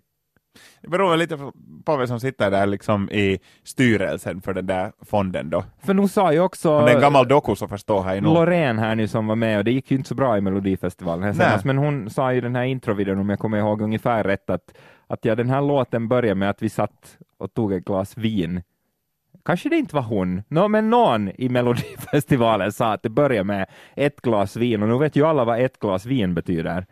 [0.81, 1.37] Det beror väl lite
[1.85, 5.63] på vem som sitter där liksom i styrelsen för den där fonden då.
[5.85, 8.33] För nu sa ju också Om det är en gammal doku så förstår jag nog.
[8.33, 11.23] Loreen här nu som var med och det gick ju inte så bra i Melodifestivalen
[11.23, 14.49] här senast, men hon sa i den här introvideon om jag kommer ihåg ungefär rätt
[14.49, 18.17] att, att ja, den här låten började med att vi satt och tog ett glas
[18.17, 18.61] vin
[19.47, 23.65] Kanske det inte var hon, no, men någon i Melodifestivalen sa att det börjar med
[23.95, 26.85] ett glas vin och nu vet ju alla vad ett glas vin betyder.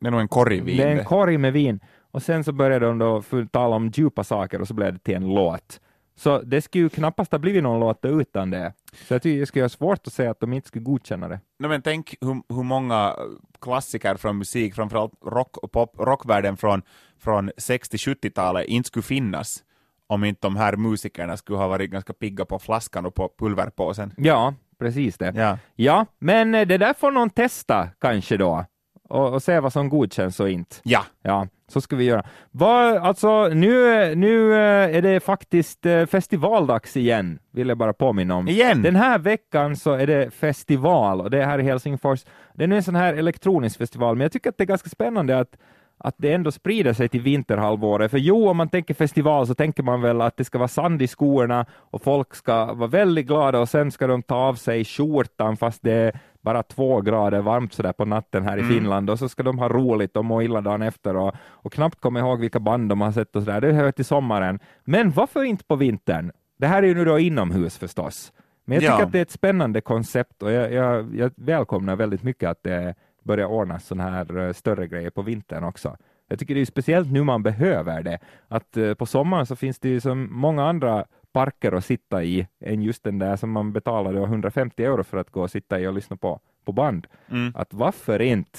[0.00, 0.76] Det är nog en korg vin.
[0.76, 1.80] Det är en korg med vin.
[2.14, 5.14] Och sen så började de då tala om djupa saker och så blev det till
[5.14, 5.80] en låt.
[6.16, 8.72] Så det skulle ju knappast ha blivit någon låt utan det.
[8.92, 11.40] Så jag tycker det skulle vara svårt att säga att de inte skulle godkänna det.
[11.58, 13.16] No, men tänk hur, hur många
[13.60, 16.82] klassiker från musik, framförallt rock och pop, rockvärlden från,
[17.18, 19.64] från 60-70-talet inte skulle finnas
[20.06, 24.14] om inte de här musikerna skulle ha varit ganska pigga på flaskan och på pulverpåsen.
[24.16, 25.32] Ja, precis det.
[25.36, 25.58] Ja.
[25.74, 28.64] ja, men det där får någon testa kanske då
[29.08, 30.76] och, och se vad som godkänns och inte.
[30.82, 31.04] Ja.
[31.22, 32.24] Ja, så ska vi göra.
[32.50, 38.34] Var, alltså, nu, nu eh, är det faktiskt eh, festivaldags igen, vill jag bara påminna
[38.34, 38.48] om.
[38.48, 38.82] Igen?
[38.82, 42.24] Den här veckan så är det festival och det är här i Helsingfors.
[42.54, 44.90] Det är nu en sån här elektronisk festival, men jag tycker att det är ganska
[44.90, 45.56] spännande att
[45.98, 48.10] att det ändå sprider sig till vinterhalvåret.
[48.10, 51.02] För jo, om man tänker festival så tänker man väl att det ska vara sand
[51.02, 54.84] i skorna och folk ska vara väldigt glada och sen ska de ta av sig
[54.84, 58.72] skjortan fast det är bara två grader varmt sådär på natten här i mm.
[58.72, 62.00] Finland och så ska de ha roligt och må illa dagen efter och, och knappt
[62.00, 63.60] komma ihåg vilka band de har sett och sådär.
[63.60, 64.58] Det hör till sommaren.
[64.84, 66.32] Men varför inte på vintern?
[66.58, 68.32] Det här är ju nu då inomhus förstås.
[68.64, 69.06] Men jag tycker ja.
[69.06, 72.94] att det är ett spännande koncept och jag, jag, jag välkomnar väldigt mycket att det
[73.22, 75.96] börja ordna sådana här eh, större grejer på vintern också.
[76.28, 78.18] Jag tycker det är speciellt nu man behöver det.
[78.48, 82.46] Att uh, på sommaren så finns det ju så många andra parker att sitta i
[82.60, 85.86] än just den där som man betalade 150 euro för att gå och sitta i
[85.86, 87.06] och lyssna på, på band.
[87.30, 87.52] Mm.
[87.56, 88.58] Att varför inte?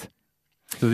[0.78, 0.86] Så,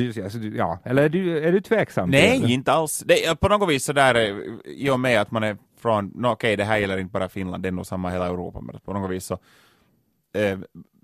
[0.54, 2.10] ja, eller är du, är du tveksam?
[2.10, 3.02] Nej, inte alls.
[3.06, 6.32] Det på något vis sådär, eh, i och med att man är från, no, okej
[6.32, 8.92] okay, det här gäller inte bara Finland, det är nog samma hela Europa, men på
[8.92, 9.34] något vis så
[10.34, 10.58] eh,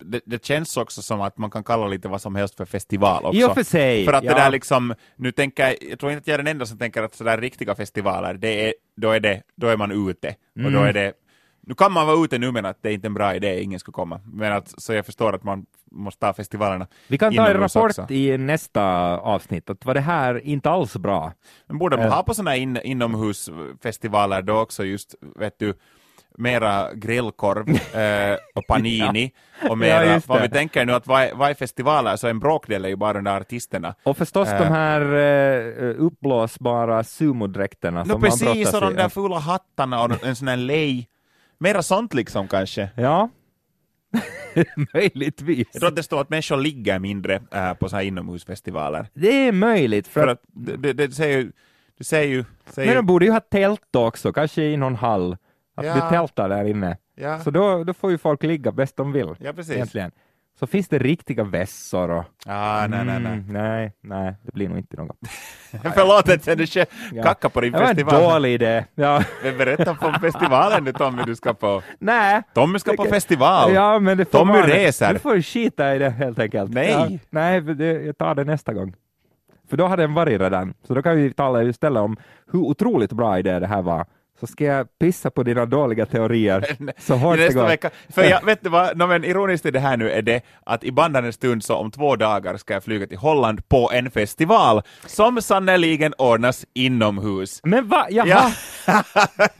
[0.04, 3.24] det, det, känns också som att man kan kalla lite vad som helst för festival
[3.24, 3.40] också.
[3.40, 4.04] I och för sig.
[4.04, 4.34] För att ja.
[4.34, 7.02] det där liksom, nu tänker jag, tror inte att jag är den enda som tänker
[7.02, 10.34] att sådär riktiga festivaler, det är, då, är det, då är man ute.
[10.56, 10.66] Mm.
[10.66, 10.88] Och då mm.
[10.88, 11.12] är det,
[11.61, 13.80] nu kan man vara ute nu men att det är inte en bra idé, ingen
[13.80, 14.20] skulle komma.
[14.24, 17.90] Men att, så jag förstår att man måste ta festivalerna Vi kan ta en rapport
[17.90, 18.06] också.
[18.11, 18.82] i nästa
[19.18, 21.32] avsnitt, att var det här inte alls bra?
[21.66, 22.12] Men borde man uh.
[22.12, 25.74] ha på sådana in, inomhusfestivaler då också just, vet du,
[26.38, 27.68] mera grillkorv
[28.01, 29.70] eh, och panini ja.
[29.70, 32.88] och mera, ja, vad vi tänker nu att vad är, festivaler så en bråkdel är
[32.88, 33.94] ju bara de där artisterna.
[34.03, 34.59] Och förstås eh.
[34.59, 40.37] de här eh, uppblåsbara sumodräkterna som precis, man och de där fula hattarna och en
[40.37, 41.09] sån här lej.
[41.59, 42.88] Mera sånt liksom kanske.
[42.96, 43.29] Ja.
[44.94, 45.68] Möjligtvis.
[45.72, 49.07] Jag tror att det står att människor ligger mindre äh, på så här inomhusfestivaler.
[49.14, 50.09] Det är möjligt.
[50.09, 51.53] För, för att det, det, det säger ju...
[51.98, 55.37] Det säger ju säger Men de borde ju ha tält också, kanske i någon hall.
[55.78, 55.94] Att ja.
[55.94, 56.96] vi tältar där inne.
[57.14, 57.40] Ja.
[57.40, 59.34] Så då, då får ju folk ligga bäst de vill.
[59.38, 59.74] Ja, precis.
[59.74, 60.10] Egentligen.
[60.58, 62.24] Så finns det riktiga vässor och...
[62.46, 63.32] Ah, nej, nej, nej.
[63.32, 65.16] Mm, nej, nej, det blir nog inte något.
[65.94, 66.66] Förlåt att jag du
[67.22, 67.96] kacka på din festival.
[67.96, 68.84] Det var en dålig idé.
[68.94, 69.24] Ja.
[69.42, 71.82] Men berätta om festivalen nu Tommy du ska på.
[71.98, 72.42] Nej.
[72.54, 73.72] Tommy ska på festival.
[73.74, 75.12] Ja, men det får Tommy vara, reser.
[75.12, 76.72] Du får skita i det helt enkelt.
[76.74, 76.90] Nej.
[76.90, 78.94] Ja, nej, det, jag tar det nästa gång.
[79.70, 80.74] För då har den varit redan.
[80.86, 82.16] Så då kan vi tala istället om
[82.52, 84.06] hur otroligt bra idé det här var
[84.40, 87.66] så ska jag pissa på dina dåliga teorier så hårt det går.
[87.66, 87.90] Vecka.
[88.09, 90.85] För jag, vet du vad, no, men ironiskt i det här nu är det att
[90.85, 94.83] i bandande stund så om två dagar ska jag flyga till Holland på en festival
[95.07, 97.61] som sannoliken ordnas inomhus.
[97.62, 98.07] Men va?
[98.11, 98.53] Jaha?
[98.87, 99.03] Ja.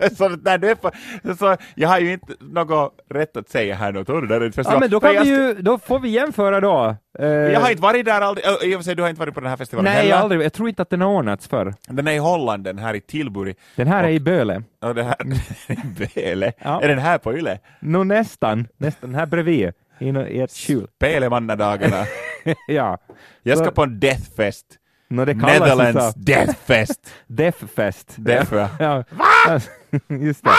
[0.19, 0.91] så, när du är på,
[1.39, 4.27] så jag har ju inte något rätt att säga här nu, tror du?
[4.27, 4.73] Det är festival.
[4.75, 6.97] Ja, men då, kan vi ju, då får vi jämföra då.
[7.21, 9.35] Uh, jag har inte varit där aldrig, i och för sig du har inte varit
[9.35, 10.11] på den här festivalen Nej, heller.
[10.11, 11.75] jag, aldrig, jag tror inte att den har ordnats förr.
[11.89, 13.55] Den är i Holland, den här i Tilbury.
[13.77, 14.63] Den här och, är i Böle.
[14.81, 15.17] Och det här,
[16.15, 16.53] Böle?
[16.59, 16.83] Ja.
[16.83, 17.59] Är den här på Yle?
[17.81, 20.87] No, nästan, nästan här bredvid, i, i ett skjul.
[20.97, 22.05] Spelemannadagarna.
[22.69, 22.99] ja.
[23.43, 24.67] Jag ska så, på en deathfest.
[25.11, 27.15] No, det Netherlands Deathfest.
[27.27, 28.15] Deathfest.
[28.19, 28.69] Death, ja.
[28.79, 29.05] ja.
[30.09, 30.51] Just det.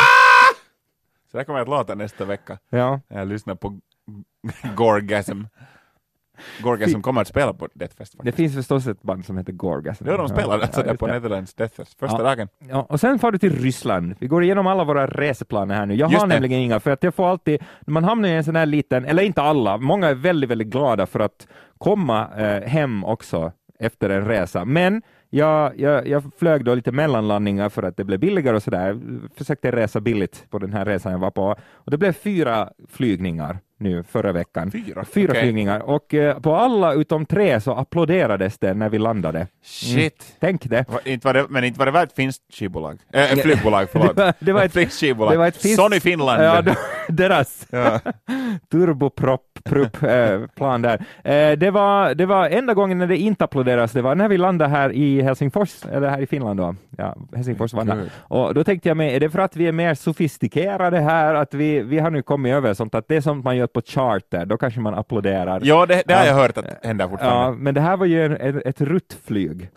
[1.32, 2.58] Så det kommer att låta nästa vecka.
[2.70, 3.02] Ja.
[3.08, 3.80] Jag lyssnar på
[4.76, 5.44] Gorgasm.
[6.62, 7.98] Gorgasm kommer att spela på Deathfest.
[8.12, 8.24] Faktiskt.
[8.24, 10.06] Det finns förstås ett band som heter Gorgasm.
[10.08, 12.24] Ja, de spelar alltså ja, där på Netherlands Deathfest första ja.
[12.24, 12.48] dagen.
[12.70, 14.16] Ja, och sen far du till Ryssland.
[14.20, 15.96] Vi går igenom alla våra reseplaner här nu.
[15.96, 16.34] Jag Just har det.
[16.34, 19.24] nämligen inga, för att jag får alltid, man hamnar i en sån här liten, eller
[19.24, 21.48] inte alla, många är väldigt, väldigt glada för att
[21.78, 24.66] komma eh, hem också efter en resa.
[24.66, 29.00] Men jag, jag, jag flög då lite mellanlandningar för att det blev billigare och sådär.
[29.36, 31.56] Försökte resa billigt på den här resan jag var på.
[31.72, 34.72] Och det blev fyra flygningar nu förra veckan.
[34.72, 35.06] Fyra?
[35.06, 35.42] Fyra Okej.
[35.42, 35.80] flygningar.
[35.80, 39.48] Och eh, på alla utom tre så applåderades det när vi landade.
[39.64, 40.36] Shit.
[40.40, 40.86] Tänk det.
[40.90, 42.98] Va- Inte var det, men inte var det väl ett finskt skivbolag?
[43.14, 44.16] Äh, flygbolag, förlåt.
[44.16, 45.34] Det var- det var ett- finskt skivbolag.
[45.34, 46.44] det var ett finskt- Sony Finland.
[46.44, 46.76] Ja, de-
[47.10, 48.00] deras Ja.
[48.72, 51.06] turbopropp prupp, eh, plan där.
[51.24, 54.38] Eh, det, var, det var enda gången när det inte applåderas, det var när vi
[54.38, 56.76] landade här i Helsingfors, eller här i Finland då.
[56.98, 58.10] Ja, Helsingfors var.
[58.18, 61.54] Och då tänkte jag mig, är det för att vi är mer sofistikerade här, att
[61.54, 64.46] vi, vi har nu kommit över sånt, att det är sånt man gör på charter,
[64.46, 65.62] då kanske man applåderar.
[65.64, 66.28] Ja, det, det har Ja.
[66.28, 67.58] jag hört att händer Ja, fortfarande.
[67.64, 69.70] men det här var ju en, ett, ett ruttflyg.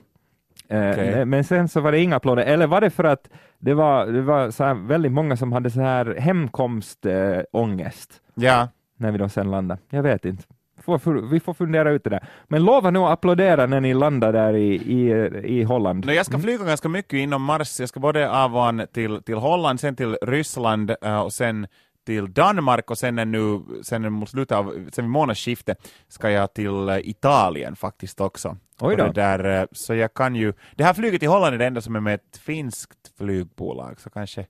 [0.69, 1.25] Eh, Okej.
[1.25, 3.29] men- sen så var det inga applåder, eller var det för att
[3.59, 8.69] det var, det var så väldigt många som hade så här hemkomstångest ångest Ja.
[8.97, 9.81] när vi då sen landade?
[9.91, 10.43] Jag vet inte.
[10.85, 12.25] Får, vi får fundera ut det där.
[12.49, 15.11] Men lova nu att applådera när ni landar där i, i,
[15.59, 16.07] i Holland.
[16.07, 17.81] No, jag ska flyga ganska mycket inom Mars.
[17.81, 21.67] Jag ska både av och an till, till Holland, sen till Ryssland eh, och sen
[22.07, 26.89] till Danmark och sen nu, sen mot slutet av, sen vid månadsskiftet ska jag till
[26.89, 28.57] eh, Italien faktiskt också.
[28.81, 29.13] Oj då.
[29.13, 31.97] Där, eh, så jag kan ju, det här flyget till Holland är det enda som
[31.97, 34.47] är med ett finskt flygbolag, så kanske,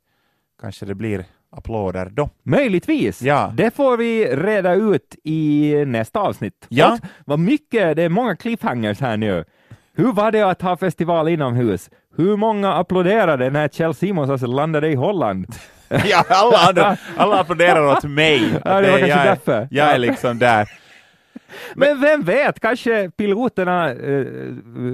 [0.61, 1.25] kanske det blir
[1.57, 2.31] applåder då.
[2.43, 3.23] Möjligtvis.
[3.23, 3.53] Ja.
[3.57, 6.67] Det får vi reda ut i nästa avsnitt.
[6.69, 6.93] Ja.
[6.93, 9.45] Och vad mycket, det är många cliffhangers här nu.
[9.95, 11.91] Hur var det att ha festival inomhus?
[12.17, 15.47] Hur många applåderade när Kjell Simons landade i Holland?
[16.05, 18.61] Ja, alla, andra, alla applåderar åt mig.
[18.65, 19.69] Ja, det var jag, är- därför.
[19.71, 20.69] Jag är liksom där.
[21.75, 24.27] Men vem vet, kanske piloterna eh,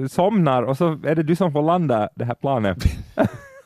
[0.09, 2.77] somnar och så är det du som får landa det här planet.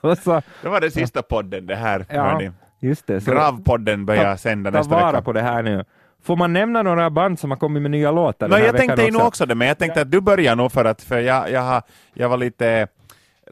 [0.24, 2.52] så, Det var den sista podden det här, ja, hörni.
[2.80, 3.22] just det.
[3.22, 5.22] Så Gravpodden börjar ta- sända ta nästa vara vecka.
[5.22, 5.86] på det här nu.
[6.26, 9.22] Får man nämna några band som har kommit med nya låtar No, jag tänkte nog
[9.22, 11.82] också det, men jag tänkte att du börjar nog för att för jag, jag, har,
[12.14, 12.88] jag var lite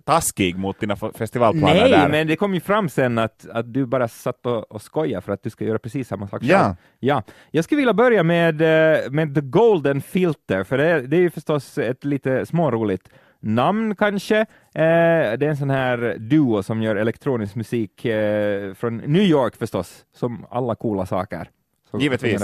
[0.05, 2.09] taskig mot dina festivalplaner Nej, där.
[2.09, 5.33] men det kom ju fram sen att, att du bara satt och, och skojade för
[5.33, 6.59] att du ska göra precis samma sak Ja.
[6.63, 6.75] själv.
[6.99, 7.23] ja.
[7.51, 11.21] Jag skulle vilja börja med, eh, med The Golden Filter, för det, är- det är
[11.21, 13.09] ju förstås ett lite småroligt
[13.39, 14.37] namn kanske.
[14.39, 19.55] Eh, det är en sån här duo som gör elektronisk musik eh, från New York
[19.55, 21.49] förstås, som alla coola saker.
[21.91, 22.43] Så Givetvis.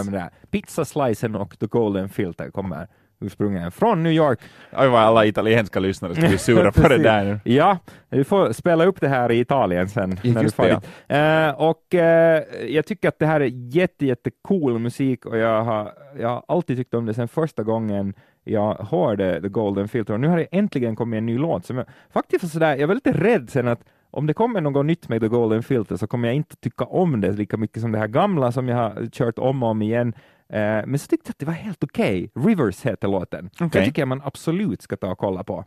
[0.52, 2.88] Pizza Slicen och The Golden Filter kommer
[3.20, 4.40] ursprungligen från New York.
[4.78, 7.40] Oj vad alla italienska lyssnare ska bli sura på det där nu.
[7.44, 7.78] Ja,
[8.10, 10.20] du får spela upp det här i Italien sen.
[10.22, 10.84] Ja, när du just far det, dit.
[11.08, 15.64] Eh, och eh, jag tycker att det här är jätte, jätte cool musik och jag
[15.64, 20.14] har, jag har alltid tyckt om det sen första gången jag hörde The Golden Filter
[20.14, 22.96] och nu har det äntligen kommit en ny låt som jag faktiskt sådär, jag var
[22.96, 26.28] lite rädd sen att om det kommer något nytt med The Golden Filter så kommer
[26.28, 29.40] jag inte tycka om det lika mycket som det här gamla som jag har kört
[29.40, 30.14] om och om igen.
[30.50, 32.32] Eh, men så tyckte jag att det var helt okej.
[32.36, 33.50] Rivers heter låten.
[33.60, 33.70] Okej.
[33.82, 35.66] Det tycker jag man absolut ska ta och kolla på.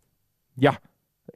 [0.55, 0.75] Ja,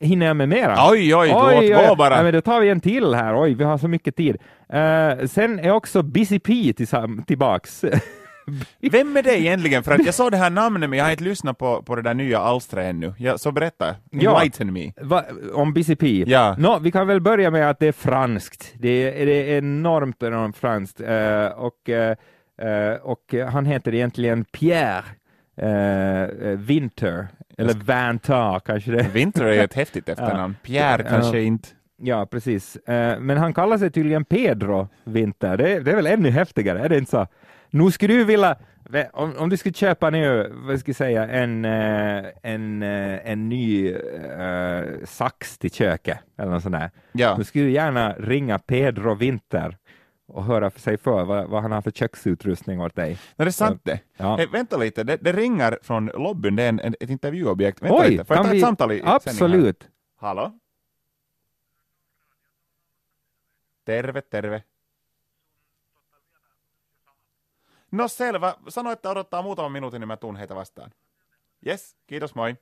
[0.01, 0.77] hinner jag med mera?
[0.91, 2.17] Oj, oj, låt gå bara.
[2.17, 3.43] Ja, men då tar vi en till här.
[3.43, 4.37] Oj, vi har så mycket tid.
[4.69, 7.85] Eh, sen är också Busy P tillsam- tillbaks.
[8.93, 9.83] Vem är det egentligen?
[9.83, 12.03] För att jag såg det här namnet men jag har inte lyssnat på, på det
[12.03, 13.15] där nya alstret ännu.
[13.19, 14.37] Ja, så berätta, Ja.
[14.39, 14.93] enlighten me.
[15.03, 16.25] Va, om Busy P?
[16.27, 16.55] Ja.
[16.59, 18.75] Nå, vi kan väl börja med att det är franskt.
[18.79, 18.89] Det
[19.23, 21.01] är, det är enormt, enormt franskt.
[21.01, 22.17] Eh, och, eh,
[23.03, 25.05] och han heter egentligen Pierre
[25.57, 30.57] eh, eh, Winter, eller Vantar kanske det Winter är ett häftigt efternamn.
[30.63, 31.69] Pierre kanske inte.
[31.97, 32.77] Ja, precis.
[32.77, 35.57] Eh, men han kallar sig tydligen Pedro Winter.
[35.57, 37.27] Det, det är väl ännu häftigare, är det inte så?
[37.71, 38.57] Nu skulle du vilja,
[39.13, 43.49] om, om du skulle köpa nu, vad ska jag säga, en, eh, en, eh, en
[43.49, 46.91] ny eh, sax till köket, eller något sånt där.
[47.13, 47.35] Ja.
[47.39, 49.77] Då skulle du gärna ringa Pedro Winter
[50.27, 53.09] och höra för sig för vad, vad han har för köksutrustning åt dig.
[53.09, 54.01] Nej, det är sant det.
[54.17, 54.37] Ja.
[54.37, 57.83] Hey, vänta lite, det, det ringer från lobbyn, det är en, ett intervjuobjekt.
[57.83, 59.03] Vänta Oj, lite, får jag ta ett vi- samtal i?
[59.05, 59.89] Absolut.
[60.17, 60.59] Hallå?
[63.85, 64.63] Terve, terve.
[67.91, 70.91] No selvä, sano, että odottaa muutaman minuutin, niin mä tuun heitä vastaan.
[71.67, 72.57] Yes, kiitos, moi.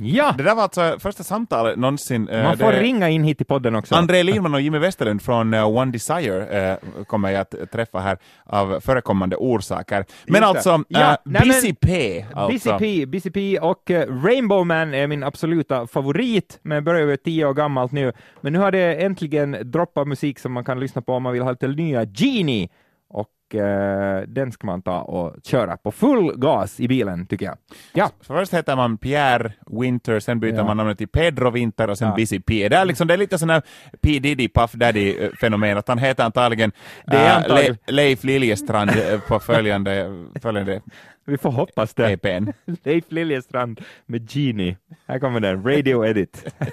[0.00, 2.28] Ja, Det där var alltså första samtalet någonsin.
[2.28, 3.94] eh, man får det- ringa in hit till podden också.
[3.94, 8.18] André Lindman och Jimmy Westerlund från eh, One Desire eh, kommer jag att träffa här
[8.46, 10.04] av förekommande orsaker.
[10.26, 12.24] Men alltså, Ja, eh, nej, men- Busy P.
[12.34, 12.78] Alltså.
[12.78, 13.90] BCP, BCP och
[14.24, 18.12] Rainbow Man är min absoluta favorit, men börjar över tio år gammalt nu.
[18.40, 21.42] Men nu har det äntligen droppat musik som man kan lyssna på om man vill
[21.42, 22.68] ha lite nya Genie.
[23.10, 27.56] Och eh, den ska man ta och köra på full gas i bilen, tycker jag.
[27.92, 30.64] Ja, För först heter man Pierre Winter, sen byter Ja.
[30.64, 32.14] man namnet till Pedro Winter och sen Ja.
[32.14, 32.68] Busy P.
[32.68, 33.62] Det är, liksom, det är lite sån här
[34.02, 36.72] P Diddy Puff Daddy-fenomen, att han heter antagligen,
[37.06, 40.06] Det är eh, antagligen- Le- Leif Liljestrand eh, på följande,
[40.42, 40.80] följande
[41.28, 42.10] Vi får hoppas det.
[42.12, 42.50] EPn.
[42.84, 44.76] Leif Liljestrand med Genie.
[45.06, 46.44] Här kommer den, Radio Edit.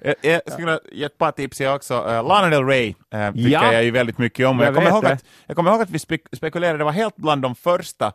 [0.00, 1.94] Jag, jag skulle kunna ge ett par tips jag också.
[1.94, 3.72] Uh, Lana Del Rey uh, tycker Ja.
[3.72, 4.58] jag ju väldigt mycket om.
[4.58, 6.92] Och Jag Jag, kommer ihåg att, jag kommer ihåg att vi spek spekulerade, det var
[6.92, 8.12] helt bland de första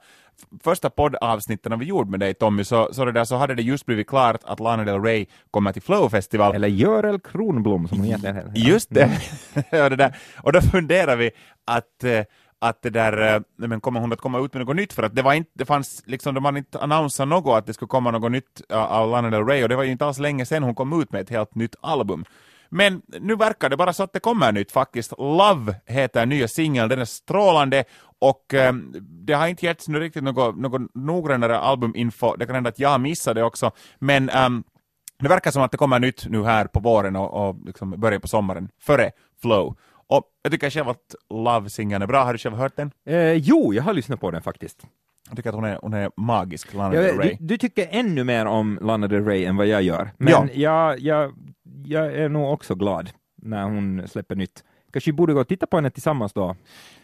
[0.63, 3.85] första poddavsnitten vi gjorde med dig Tommy, så, så, det där, så hade det just
[3.85, 6.55] blivit klart att Lana Del Rey kommer till Flow-festival.
[6.55, 8.51] Eller Görel Kronblom som hon egentligen heter.
[8.55, 9.09] Just det.
[9.69, 10.15] ja, det där.
[10.37, 11.31] Och då funderar vi
[11.65, 12.21] att, eh,
[12.61, 14.93] att det där, eh, men kommer hon att komma ut med något nytt?
[14.93, 17.73] För att det var inte, det fanns liksom, de hade inte annonsat något att det
[17.73, 20.19] skulle komma något nytt eh, av Lana Del Rey och det var ju inte alls
[20.19, 22.25] länge sedan hon kom ut med ett helt nytt album.
[22.69, 25.13] Men nu verkar det bara så att det kommer nytt faktiskt.
[25.17, 27.83] Love heter nya singeln, den är strålande
[28.19, 28.73] och eh,
[29.25, 32.35] det har inte getts nu riktigt något, något noggrannare albuminfo.
[32.35, 34.49] Det kan hända att jag missade det också, men eh,
[35.19, 38.21] det verkar som att det kommer nytt nu här på våren och, och liksom början
[38.21, 39.75] på sommaren, före Flow.
[40.11, 42.23] Och jag tycker själv att Love-singeln är bra.
[42.23, 42.91] Har du själv hört den?
[43.05, 44.85] Eh, jo, jag har lyssnat på den faktiskt.
[45.27, 47.37] Jag tycker att hon är, hon är magisk, Lana Jag, Del Rey.
[47.39, 50.09] du, du tycker ännu mer om Lana Del Rey än vad jag gör.
[50.17, 50.47] Men Ja.
[50.53, 51.33] jag, jag,
[51.85, 53.09] jag är nog också glad
[53.41, 54.63] när hon släpper nytt.
[54.93, 56.55] Kanske vi borde gå och titta på henne tillsammans då.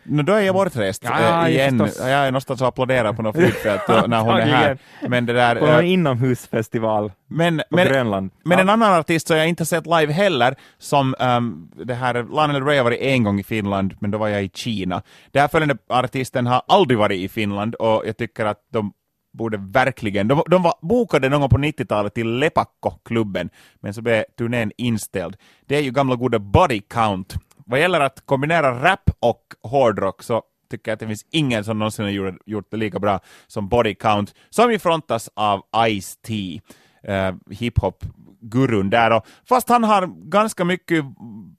[0.07, 1.79] No, då är jag bortrest Ja, äh, igen.
[1.79, 1.99] förstås.
[1.99, 4.77] Jag är någonstans och applåderar på något flygfält då, när hon är här.
[5.07, 5.55] Men det där...
[5.55, 8.31] På någon äh, inomhusfestival men, på men, Grönland.
[8.43, 8.61] Men Ja.
[8.61, 12.65] en annan artist som jag inte sett live heller, som um, det här, Lana Del
[12.65, 15.01] Rey har varit en gång i Finland, men då var jag i Kina.
[15.31, 18.91] Den här följande artisten har aldrig varit i Finland och jag tycker att de
[19.33, 23.49] borde verkligen, de, de var bokade någon gång på 90-talet till Lepakko-klubben,
[23.81, 25.35] men så blev turnén inställd.
[25.65, 27.35] Det är ju gamla goda Body Count.
[27.67, 31.79] Vad gäller att kombinera rap och hårdrock så tycker jag att det finns ingen som
[31.79, 36.61] någonsin har gjort, gjort det lika bra som Body Count, som ju frontas av Ice-T,
[37.03, 39.11] eh, hiphop-gurun där.
[39.11, 41.05] Och fast han har ganska mycket,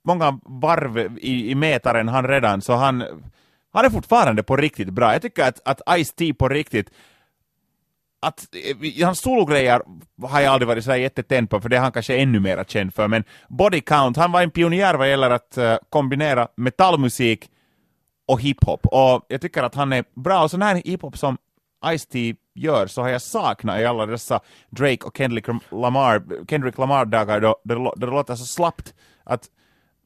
[0.05, 3.05] många varv i, i metaren han redan, så han,
[3.73, 5.13] han är fortfarande på riktigt bra.
[5.13, 6.91] Jag tycker att, att Ice-T på riktigt
[8.21, 9.83] att eh, hans sologrejer
[10.23, 12.95] har jag aldrig varit så jättetänd på, för det är han kanske ännu mer känd
[12.95, 17.51] för, men Body Count, han var en pionjär vad gäller att eh, kombinera metallmusik
[18.27, 21.37] och hiphop, och jag tycker att han är bra, och sån här hiphop som
[21.87, 27.41] Ice-T gör så har jag saknat i alla dessa Drake och Kendrick Lamar, Kendrick Lamar-dagar
[27.41, 29.45] då, då, det lå- det låter så slappt att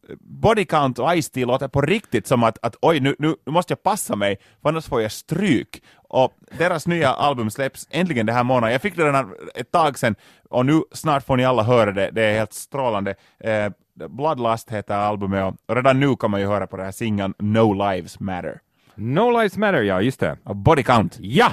[0.08, 3.52] eh, Body Count och Ice-T låter på riktigt som att, att oj, nu, nu, nu
[3.52, 5.82] måste jag passa mig, för annars får jag stryk.
[6.12, 8.72] Och deras nya album släpps äntligen det här månaden.
[8.72, 10.14] Jag fick det redan ett tag sedan,
[10.50, 12.10] och nu snart får ni alla höra det.
[12.12, 13.14] Det är helt strålande.
[13.44, 13.72] Eh,
[14.08, 17.72] Bloodlust heter albumet, och- redan nu kan man ju höra på den här singeln No
[17.90, 18.58] Lives Matter.
[18.94, 20.36] No Lives Matter, ja, just det.
[20.44, 21.16] Och Body Count.
[21.20, 21.50] Ja!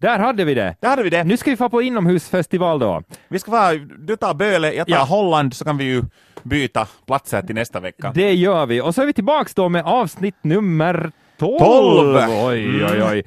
[0.00, 0.76] Där hade vi det!
[0.80, 1.24] Där hade vi det.
[1.24, 3.02] Nu ska vi få på inomhusfestival då.
[3.28, 5.02] Vi ska vara, du tar Böle, jag tar Ja.
[5.04, 6.02] Holland, så kan vi ju
[6.42, 8.12] byta platser till nästa vecka.
[8.14, 8.80] Det gör vi.
[8.80, 11.58] Och så är vi tillbaks då med avsnitt nummer 12.
[11.58, 12.16] Tolv!
[12.46, 13.22] Oj, oj, oj.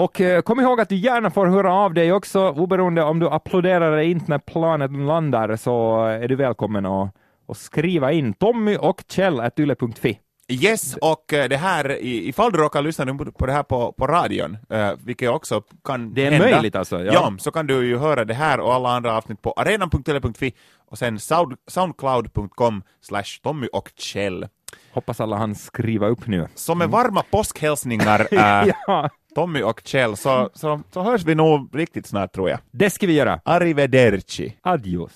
[0.00, 3.28] Och eh, kom ihåg att du gärna får höra av dig också, oberoende om du
[3.28, 7.14] applåderar eller inte när planet landar, så är du välkommen att,
[7.48, 10.18] att skriva in Tommy och Kjell at yle.fi.
[10.48, 14.58] Yes, och eh, det här, ifall du råkar lyssna på det här på, på radion,
[14.70, 17.12] eh, vilket också kan Det är hända, möjligt alltså, ja.
[17.12, 17.34] Ja.
[17.38, 20.54] så kan du ju höra det här och alla andra avsnitt på arenan.tele.fi
[20.90, 24.46] och sen sound, soundcloud.com slash Tommy och Kjell.
[24.92, 26.48] Hoppas alla han skriva upp nu.
[26.54, 31.68] Så med varma påskhälsningar, äh, ja, Tommy och Kjell, så, så, så hörs vi nog
[31.72, 32.58] riktigt snart tror jag.
[32.70, 33.40] det ska vi göra.
[33.44, 34.56] Arrivederci!
[34.62, 35.12] Adios.